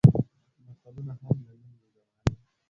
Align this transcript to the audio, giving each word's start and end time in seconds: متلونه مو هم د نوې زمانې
متلونه 0.65 1.13
مو 1.21 1.27
هم 1.27 1.37
د 1.45 1.47
نوې 1.61 1.79
زمانې 1.93 2.33